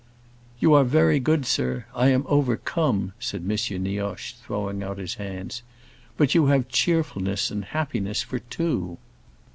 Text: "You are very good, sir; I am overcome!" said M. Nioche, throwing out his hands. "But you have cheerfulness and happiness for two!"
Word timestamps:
"You 0.59 0.73
are 0.73 0.83
very 0.83 1.19
good, 1.19 1.45
sir; 1.45 1.85
I 1.93 2.07
am 2.07 2.25
overcome!" 2.27 3.13
said 3.19 3.41
M. 3.43 3.83
Nioche, 3.83 4.33
throwing 4.43 4.81
out 4.81 4.97
his 4.97 5.13
hands. 5.21 5.61
"But 6.17 6.33
you 6.33 6.47
have 6.47 6.67
cheerfulness 6.69 7.51
and 7.51 7.65
happiness 7.65 8.23
for 8.23 8.39
two!" 8.39 8.97